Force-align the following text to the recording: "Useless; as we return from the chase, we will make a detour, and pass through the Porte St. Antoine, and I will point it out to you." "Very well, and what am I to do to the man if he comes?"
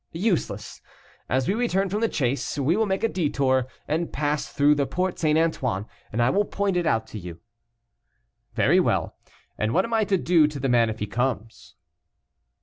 "Useless; 0.13 0.81
as 1.29 1.47
we 1.47 1.53
return 1.53 1.87
from 1.89 2.01
the 2.01 2.09
chase, 2.09 2.57
we 2.57 2.75
will 2.75 2.87
make 2.87 3.03
a 3.03 3.07
detour, 3.07 3.67
and 3.87 4.11
pass 4.11 4.51
through 4.51 4.73
the 4.73 4.87
Porte 4.87 5.19
St. 5.19 5.37
Antoine, 5.37 5.85
and 6.11 6.23
I 6.23 6.31
will 6.31 6.43
point 6.43 6.75
it 6.75 6.87
out 6.87 7.05
to 7.09 7.19
you." 7.19 7.39
"Very 8.55 8.79
well, 8.79 9.15
and 9.59 9.75
what 9.75 9.85
am 9.85 9.93
I 9.93 10.05
to 10.05 10.17
do 10.17 10.47
to 10.47 10.59
the 10.59 10.69
man 10.69 10.89
if 10.89 10.97
he 10.97 11.05
comes?" 11.05 11.75